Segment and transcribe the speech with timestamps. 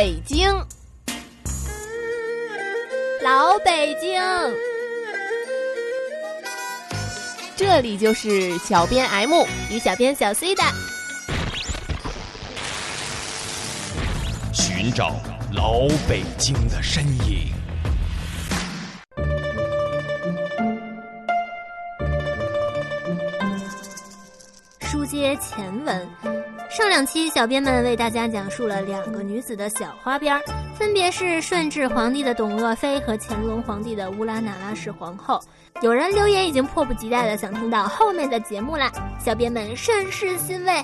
[0.00, 0.50] 北京，
[3.22, 4.18] 老北京，
[7.54, 10.62] 这里就是小编 M 与小编小 C 的。
[14.54, 15.20] 寻找
[15.52, 17.52] 老北京的身影。
[24.80, 26.08] 书接前文，
[26.70, 30.40] 上两期小编们为大家讲述了两个女子的小花边儿，
[30.72, 35.40] 分别是顺治皇帝的董鄂妃和乾隆皇帝的乌拉那拉氏皇后。
[35.82, 38.88] 有人留言已经迫不及待的想听到后面的节目啦，
[39.18, 40.80] 小编们甚是欣慰。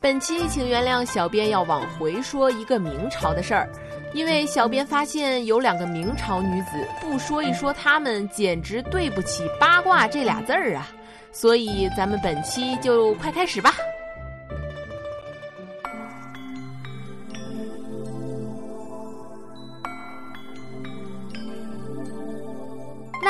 [0.00, 3.66] 本期请原谅小编要往回说一个明朝的事儿，
[4.12, 10.86] 因为小编发现有两个明朝女子，不说一说她们，简直对不起八卦这俩字儿啊。
[11.32, 13.74] 所以咱们本期就快开始吧。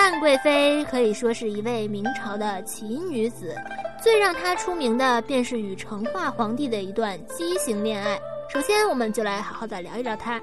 [0.03, 3.55] 万贵妃可以说是一位明朝的奇女子，
[4.03, 8.19] 最让她出名的便是与成化皇帝的一段畸形恋爱。
[8.53, 10.42] 首先，我们就来好好的聊一聊她。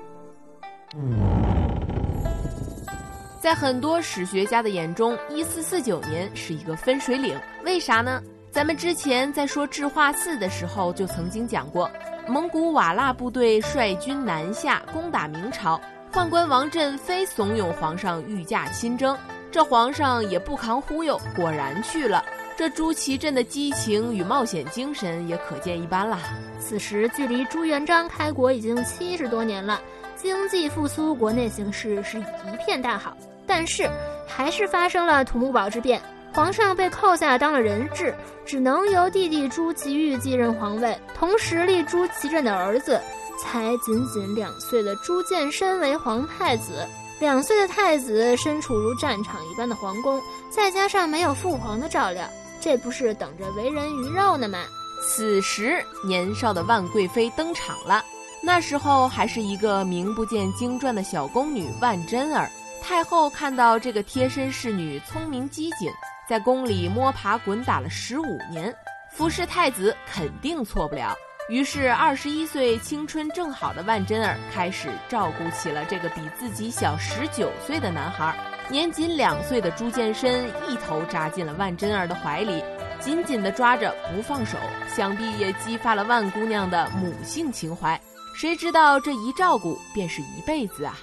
[3.42, 7.38] 在很多史学家的眼中，一四四九年是一个分水岭。
[7.66, 8.24] 为啥呢？
[8.50, 11.92] 咱们之前在说智化寺的时候就曾经讲过，
[12.30, 15.78] 蒙古瓦剌部队率军南下攻打明朝，
[16.14, 19.18] 宦官王振非怂恿皇上御驾亲征，
[19.52, 22.24] 这皇上也不扛忽悠，果然去了。
[22.56, 26.20] 这朱祁镇的激情与冒险精神也可见一斑啦。
[26.60, 29.82] 此时距离朱元璋开国已经七十多年了，
[30.16, 33.16] 经济复苏，国内形势是一片大好。
[33.48, 33.90] 但是，
[34.28, 36.02] 还是发生了土木堡之变，
[36.34, 38.14] 皇上被扣下当了人质，
[38.46, 43.02] 只能由弟弟朱祁钰继任皇位，同时立朱祁镇的儿子
[43.42, 46.86] 才仅仅两岁的朱见深为皇太子。
[47.20, 52.26] 两岁的太子身处如战场一般的皇宫，再加上没有父皇的照料，
[52.62, 54.64] 这不是等着为人鱼肉呢吗？
[55.02, 58.04] 此时，年少的万贵妃登场了，
[58.42, 62.50] 那时候还是一个名不见经传的小宫女万贞儿。
[62.82, 65.92] 太后看到这个贴身侍女聪明机警，
[66.28, 68.74] 在宫里摸爬滚打了十五年，
[69.12, 71.14] 服侍太子肯定错不了。
[71.50, 78.38] 于是，二十一岁青春正好的万贞儿开始照顾起了这个比自己小十九岁的男孩。
[78.70, 82.64] 年仅两岁的朱见深一头扎进了万贞儿的怀里，
[83.00, 88.00] 紧紧地抓着不放手，想必也激发了万姑娘的母性情怀。
[88.36, 90.96] 谁知道这一照顾便是一辈子啊！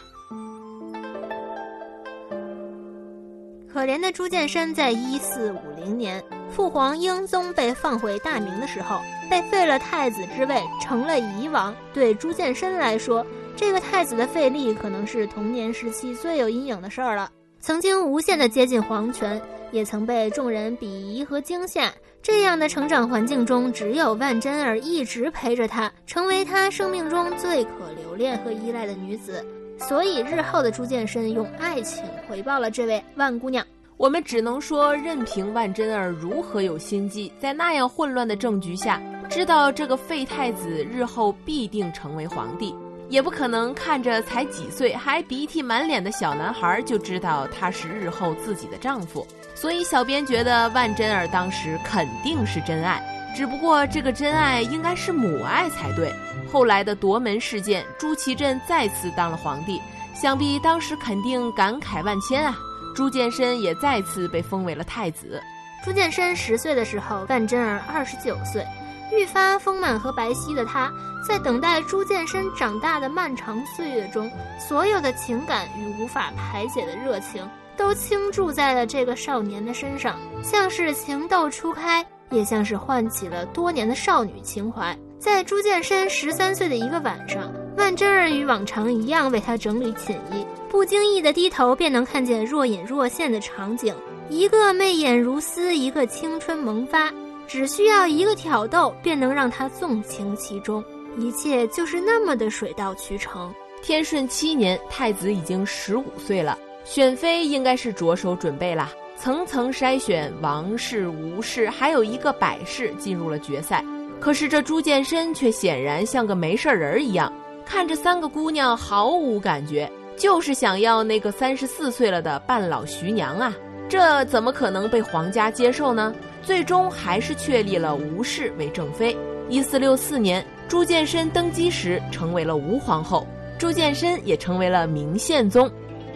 [3.69, 11.75] 可怜的朱见深在一四五零年，父皇英宗被放回大明的时候，被废了太子之位，成了夷王。
[11.93, 13.25] 对朱见深来说，
[13.55, 17.31] 这个太子的废立可能是童年时期最有阴影的事儿了。
[17.61, 19.41] 曾经无限的接近皇权，
[19.73, 21.93] 也曾被众人鄙夷和惊吓。
[22.23, 27.71] 这样的成长环境中，只有万贞儿一直陪着他，成为他生命中最可
[28.01, 29.45] 留恋和依赖的女子。
[29.79, 33.65] 所以，日后的朱见深用爱情回报了这位万姑娘。
[33.97, 42.75] 我们只能说，任凭万贞儿如何有心计，在那样混乱的政局下，知道这个废太子日后必定成为皇帝，
[43.09, 49.27] 也不可能看着才几岁还鼻涕满脸的小男孩就知道他是日后自己的丈夫。
[49.55, 53.03] 所以，小编觉得万贞儿当时肯定是真爱，
[53.35, 56.13] 只不过这个真爱应该是母爱才对。
[56.53, 59.81] 后来的夺门事件，朱祁镇再次当了皇帝，
[60.15, 62.59] 想必当时肯定感慨万千啊！
[62.97, 65.39] 朱见深也再次被封为了太子。
[65.85, 68.67] 朱见深十岁的时候，万贞儿二十九岁，
[69.13, 70.91] 愈发丰满和白皙的她，
[71.23, 77.47] 在等待朱见深长大的漫长岁月中，所有的情感与无法排解的热情，
[77.77, 84.97] 都倾注在了这个少年的身上，像是情窦初开，也像是唤起了多年的少女情怀。
[85.19, 93.95] 在朱见深十三岁的一个晚上，万贞儿与往常一样为他整理寝衣，不经意的低头便能看见若隐若现的场景：
[94.29, 97.13] 一个媚眼如丝，一个青春萌发，
[97.47, 100.83] 只需要一个挑逗，便能让他纵情其中，
[101.19, 103.55] 一切就是那么的水到渠成。
[103.83, 113.85] 天顺七年，太子已经十五岁了，选妃应该是着手准备了，层层筛选王氏、吴氏，还有一个百氏进入了决赛。
[114.19, 117.31] 可是这朱见深却显然像个没事人一样，
[117.67, 123.53] 看着三个姑娘毫无感觉，就是想要那个三十四岁了的半老徐娘啊！
[123.89, 126.15] 这怎么可能被皇家接受呢？
[126.43, 129.17] 最终还是确立了吴氏为正妃。
[129.49, 133.27] 一四六四年，朱见深登基时成为了吴皇后。
[133.59, 135.71] 朱见深也成为了明宪宗。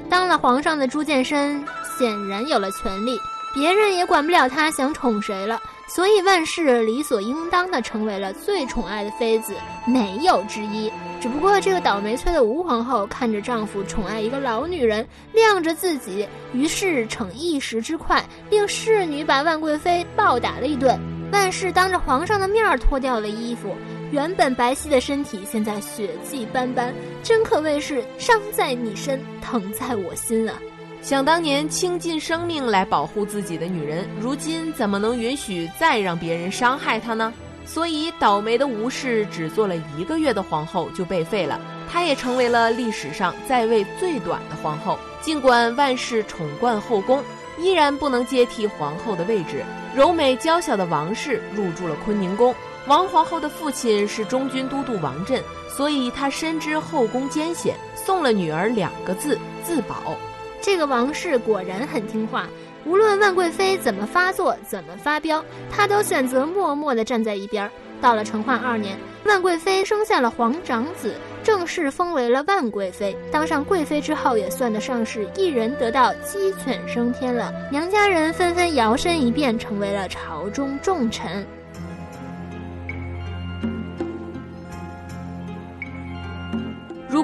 [0.09, 1.65] 当了皇上的朱见深
[1.99, 3.19] 显然有了权力，
[3.53, 5.61] 别人也管不了他想宠谁了。
[5.93, 9.55] 所以万氏理所应当的成为了最宠爱的妃子，
[9.85, 10.91] 没有之一。
[11.21, 20.97] 只不过这个倒霉催的吴皇后看着丈夫宠爱一个老女人，晾着自己，于是逞一时之快，令侍女把万贵妃暴打了一顿。
[21.33, 23.75] 万氏当着皇上的面脱掉了衣服，
[24.13, 30.55] 原本白皙的身体现在血迹斑斑，真可谓是伤在你身，疼在我心啊！
[31.03, 37.33] 想当年倾尽生命来保护自己的女人，如今怎么能允许再让别人伤害她呢？
[37.65, 41.59] 所以倒霉的吴氏只做了一个月的皇后就被废了，
[41.91, 44.99] 她也成为了历史上在位最短的皇后。
[45.23, 47.23] 尽管万世宠冠后宫，
[47.59, 49.65] 依然不能接替皇后的位置。
[49.95, 52.55] 柔美娇小的王氏入住了坤宁宫，
[52.87, 60.17] 王皇后的父亲是中军都督王振，所以他深知后宫艰险，送了女儿两个字：自保。
[60.61, 62.47] 这个王氏果然很听话，
[62.85, 67.71] 无论万贵妃怎么发作、怎么发飙，她都选择默默地站在一边。
[68.01, 68.97] 到了成化二年，
[69.27, 73.15] 万贵妃生下了皇长子，正式封为了万贵妃。
[73.31, 77.53] 当上贵妃之后，也算得上是一人得道鸡犬升天了。
[77.71, 81.47] 娘家人纷纷摇身一变，成为了朝中重臣。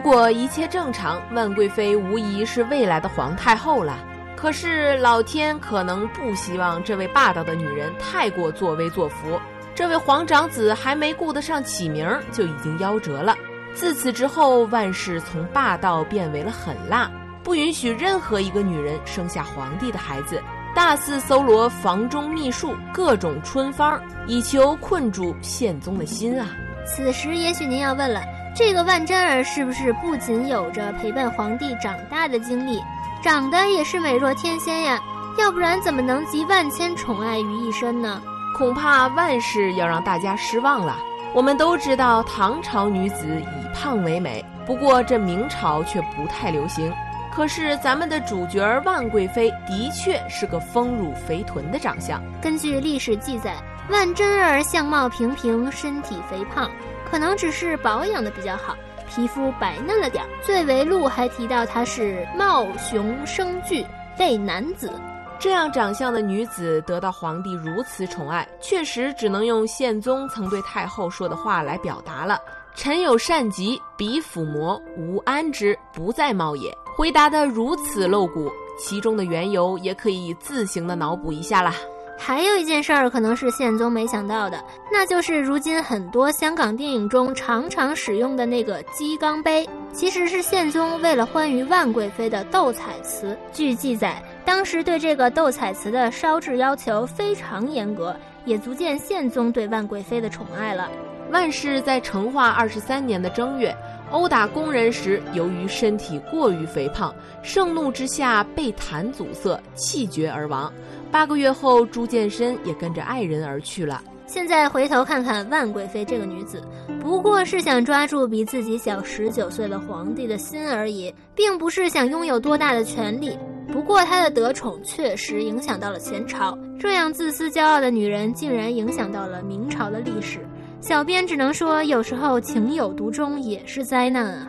[0.06, 3.98] 如果一切正常，万贵妃无疑是未来的皇太后了。
[4.36, 9.36] 可是老天可能不希望这位霸道的女人太过作威作福。
[9.74, 13.34] 这位皇长子还没顾得上起名，就已经夭折了。
[13.74, 17.10] 自此之后，万氏从霸道变为了狠辣，
[17.42, 20.40] 不允许任何一个女人生下皇帝的孩子，
[20.72, 26.46] 大肆搜罗房中秘术，各种春方，以求困住宪宗的心啊！
[26.86, 28.20] 此时，也许您要问了。
[28.56, 32.82] 这个万贞儿是不是不仅有着陪伴皇帝长大的经历，
[33.22, 34.98] 长得也是美若天仙呀？
[35.38, 38.22] 要不然怎么能集万千宠爱于一身呢？
[38.56, 40.96] 恐怕万事要让大家失望了。
[41.34, 46.90] 我们都知道唐朝女子以胖为美，不过这明朝却不太流行。
[47.30, 52.22] 可是咱们的主角万贵妃的确是个丰乳肥臀的长相。
[52.40, 53.54] 根据历史记载，
[53.90, 56.70] 万贞儿相貌平平，身体肥胖。
[57.10, 58.76] 可能只是保养的比较好，
[59.08, 60.28] 皮肤白嫩了点儿。
[60.42, 63.84] 最为录还提到她是貌雄声巨，
[64.18, 64.92] 为男子。
[65.38, 72.40] 这样长相的女子得到皇帝如此宠爱，确实只能用宪宗曾对太后说的话来表达了
[72.74, 81.74] ：“臣有善疾，彼抚摩，无安之，不在貌也。”回答的如此露骨，其中的缘由也可以自行的脑补一下啦。
[82.18, 93.36] 还有一件事儿，可能是宪宗没想到的，那就是如今很多香港电影中常常使用的那个鸡缸杯，其实是宪宗为了欢愉万贵妃的斗彩瓷。
[93.52, 100.90] 据记载，当时对这个斗彩瓷的烧制要求非常严格，也足见宪宗对万贵妃的宠爱了。
[101.30, 103.76] 万氏在成化二十三年的正月，
[104.10, 110.72] 殴打工人时，由于身体过于肥胖，盛怒之下被痰阻塞，气绝而亡。
[111.16, 114.02] 八个月后，朱见深也跟着爱人而去了。
[114.26, 116.62] 现在回头看看万贵妃这个女子，
[117.00, 123.38] 不过是想抓住比自己小十九岁的皇帝的心而已，并不是想拥有多大的权力。
[123.72, 130.46] 不过她的得宠确实影响到了前朝，这样自私骄傲的女人竟然影响到了明朝的历史。
[130.82, 134.46] 小编只能说，有时候情有独钟也是灾难啊。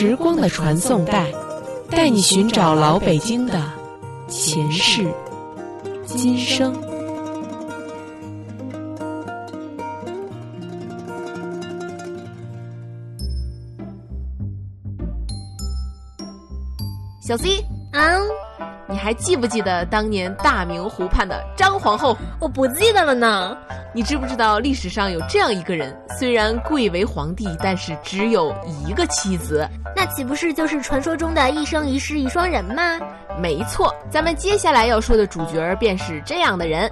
[0.00, 1.26] 时光的传送带，
[1.90, 3.60] 带你寻找老北京的
[4.28, 5.12] 前世
[6.06, 6.72] 今生。
[17.20, 17.60] 小 C，
[17.92, 18.20] 啊，
[18.98, 22.14] 还记不记得当年大明湖畔的张皇后？
[22.40, 23.56] 我不记得了呢。
[23.94, 28.54] 你知不知道历史上有这样一个人，虽然贵为皇帝，但是只有
[28.86, 29.66] 一个妻子？
[29.96, 32.98] 那岂不是就是传说中的一生一世一双人吗？
[33.40, 36.90] 没错，咱们接下来要说的主角便是这样的人。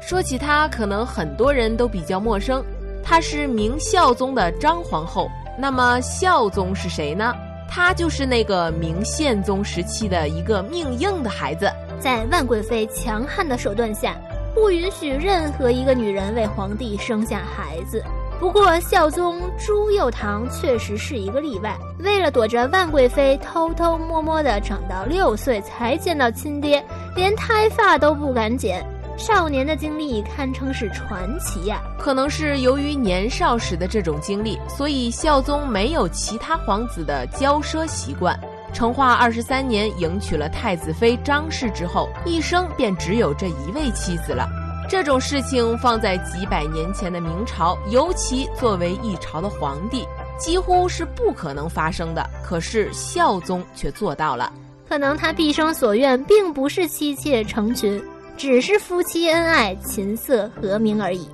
[0.00, 2.64] 说起他，可能很多人都比较陌生，
[3.02, 5.28] 他是明孝宗的张皇后。
[5.58, 7.34] 那么孝宗是谁呢？
[7.76, 14.14] 他就是那个明宪宗时期的一个命硬的孩子，在万贵妃强悍的手段下。
[14.54, 18.00] 不允许任何一个女人为皇帝生下孩子。
[18.38, 21.76] 不过，孝宗朱佑樘确实是一个例外。
[21.98, 26.80] 为了躲着万贵妃偷偷摸摸的长到六岁才见到亲爹，
[27.16, 28.86] 连胎发都不敢剪。
[29.16, 31.80] 少年的经历堪称是传奇呀！
[31.98, 38.38] 可能是由于年少时的这种经历，所以孝宗没有其他皇子的骄奢习惯。
[38.72, 44.48] 成化二十三年迎娶了太子妃张氏之后，一生便只有这一位妻子了。
[44.88, 50.04] 这种事情放在几百年前的明朝，尤其作为一朝的皇帝，
[50.38, 52.28] 几乎是不可能发生的。
[52.42, 54.52] 可是孝宗却做到了。
[54.88, 58.02] 可能他毕生所愿并不是妻妾成群。
[58.36, 61.28] 只是夫妻恩爱、琴瑟和鸣而已。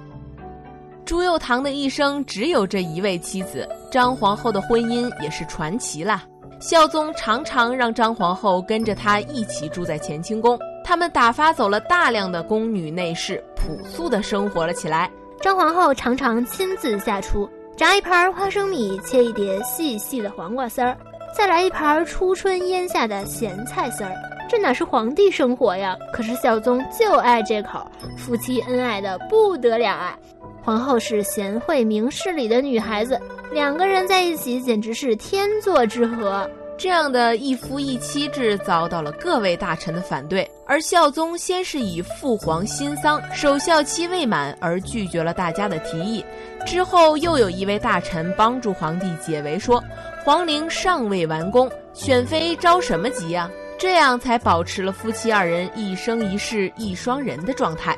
[1.04, 6.23] 朱佑樘的一生只有这一位妻子，张皇后的婚姻也是传奇了。
[6.61, 15.11] 孝宗常常让张皇后跟着他一起住在乾清宫，他们打发走了大量的宫女内侍，朴素的生活了起来。
[15.40, 20.97] 张皇后常常亲自下厨，炸一盘花生米，切一碟细细的黄瓜丝儿，
[21.35, 24.12] 再来一盘初春腌下的咸菜丝儿。
[24.50, 25.97] 这哪是皇帝生活呀？
[26.12, 30.19] 可是孝宗就爱这口，夫妻恩爱的不得了啊！
[30.61, 33.16] 皇后是贤惠明事理的女孩子，
[33.52, 36.50] 两个人在一起简直是天作之合。
[36.76, 46.25] 这样的一夫一妻制遭到了各位大臣的反对，而孝宗先是以父皇新丧、守孝期未满而拒绝了大家的提议，
[46.66, 49.80] 之后又有一位大臣帮助皇帝解围，说
[50.25, 53.49] 皇陵尚未完工，选妃着什么急呀？
[53.81, 57.97] 这样才保持了夫妻二人一生一世一双人的状态。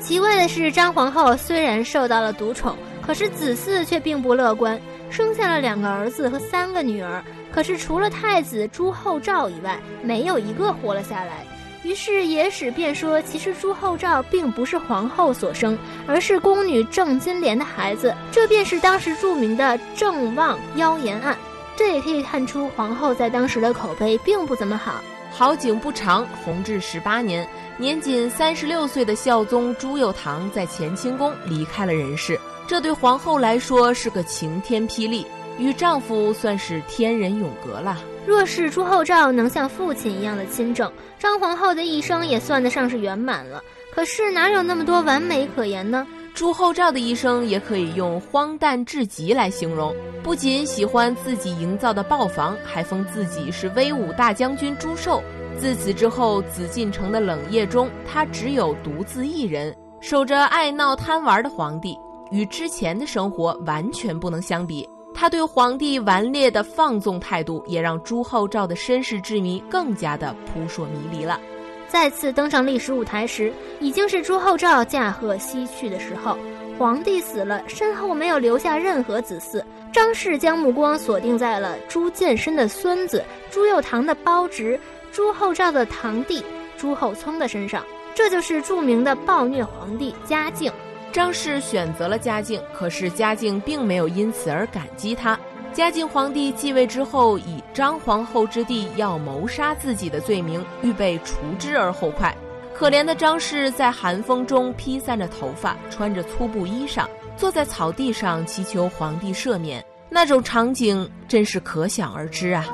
[0.00, 2.74] 奇怪的是，张皇后虽然受到了独宠，
[3.06, 7.22] 可是子嗣却并不乐观，生下了两个儿子和三个女儿，
[7.52, 11.44] 可是除了太子朱厚照以外，没有一个活了下来。
[11.82, 21.36] 于是野史便说，其实朱厚照并不是皇后所生，而是宫女郑金莲的孩子，这便是当时著名的郑旺妖言案。
[21.76, 25.02] 这也可以看出皇后在当时的口碑并不怎么好。
[25.30, 32.40] 好景不长，弘治十八年，年仅三十六岁的孝宗朱佑樘在乾清宫离开了人世。
[32.66, 35.26] 这对皇后来说是个晴天霹雳，
[35.58, 37.98] 与丈夫算是天人永隔了。
[38.26, 43.62] 若是朱厚照能像父亲一样的亲政，张皇后的一生也算得上是圆满了。
[43.94, 46.06] 可是哪有那么多完美可言呢？
[46.36, 49.96] 朱厚照的一生也可以用荒诞至极来形容。
[50.22, 55.22] 不仅喜欢自己营造的豹房，还封自己是威武大将军朱寿。
[55.56, 61.96] 自此之后，紫禁城的冷夜中，他只有独自一人，守着爱闹贪玩的皇帝，
[62.30, 64.86] 与之前的生活完全不能相比。
[65.14, 71.40] 他对皇帝顽劣的放纵态度，也让朱厚照的身世之谜更加的扑朔迷离了。
[71.88, 76.36] 再次登上历史舞台时，已经是朱厚照驾鹤西去的时候。
[76.78, 79.62] 皇帝死了，身后没有留下任何子嗣。
[79.92, 84.78] 张氏将目光锁定在了朱见深的孙子朱佑樘的胞侄
[85.10, 86.44] 朱厚照的堂弟
[86.76, 87.82] 朱厚熜的身上。
[88.14, 90.70] 这就是著名的暴虐皇帝嘉靖。
[91.12, 95.38] 张氏选择了嘉靖，可是嘉靖并没有因此而感激他。
[95.76, 102.34] 嘉靖皇帝继位之后，以张皇后之弟要谋杀自己的罪名，预备除之而后快。
[102.72, 107.04] 可怜的张氏在寒风中披散着头发，穿着粗布衣裳，
[107.36, 109.84] 坐在草地上祈求皇帝赦免。
[110.08, 112.64] 那种场景真是可想而知啊！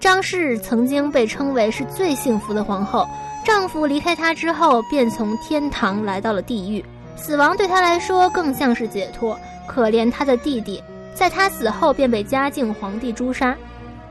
[0.00, 3.06] 张氏曾经被称为是最幸福的皇后，
[3.44, 6.82] 丈夫离开她之后，便从天堂来到了地狱。
[7.16, 9.38] 死亡对他来说更像是解脱。
[9.66, 10.82] 可怜他的弟弟，
[11.14, 13.56] 在他死后便被嘉靖皇帝诛杀。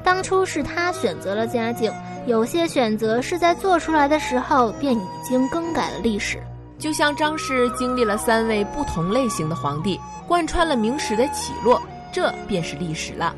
[0.03, 1.93] 当初是他选择了嘉靖，
[2.25, 6.41] 有些选择是在做出来的时候便已经更改了历史。
[6.79, 11.81] 就像张氏经历了三位不同类型的皇帝，贯穿了明史的起落，
[12.11, 13.33] 这便是历史了。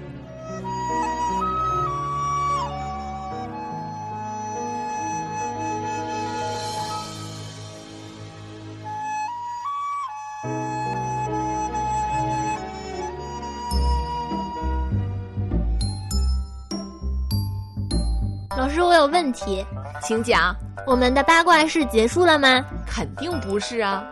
[19.36, 19.64] 题，
[20.02, 20.56] 请讲。
[20.88, 22.66] 我们的八卦是结束了吗？
[22.88, 24.04] 肯定不是啊。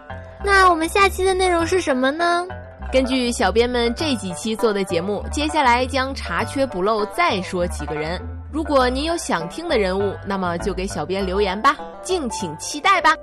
[0.43, 2.45] 那我们下期的内容是什么呢？
[2.91, 8.21] 根据小编们这几期做的节目，接下来将查缺补漏，再说几个人。
[8.51, 13.15] 如果您有想听的人物，那么就给小编留言吧，敬请期待吧。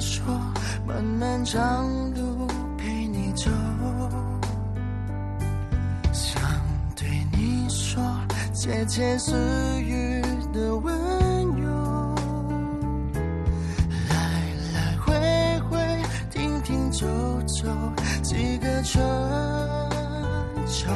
[0.00, 0.24] 说，
[0.86, 3.50] 漫漫长路陪你走。
[6.12, 6.42] 想
[6.96, 8.02] 对你说，
[8.54, 9.34] 窃窃私
[9.80, 10.94] 语的温
[11.56, 12.14] 柔。
[14.08, 14.14] 来
[14.74, 17.06] 来回回，停停走
[17.46, 17.68] 走，
[18.22, 19.02] 几个春
[20.66, 20.88] 秋。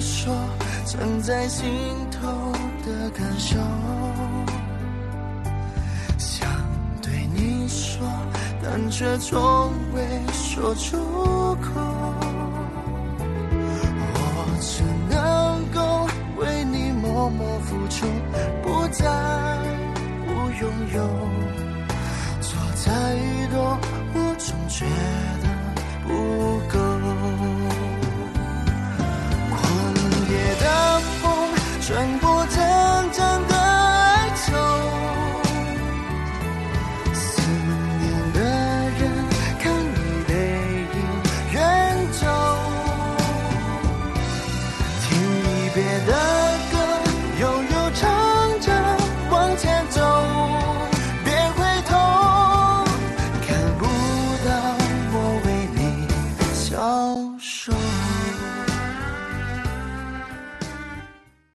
[0.00, 0.34] 说
[0.84, 1.66] 藏在心
[2.10, 2.52] 头
[2.84, 3.56] 的感受
[6.18, 6.48] 想
[7.02, 8.06] 对你说
[8.62, 10.96] 但却从未说出
[11.56, 11.80] 口。
[14.14, 16.06] 我只能够
[16.40, 18.06] 为你默默付出
[18.62, 19.04] 不再
[20.26, 21.00] 不拥有
[22.40, 22.90] 做再
[23.50, 23.78] 多
[24.14, 24.84] 我总觉
[31.86, 32.35] 转过。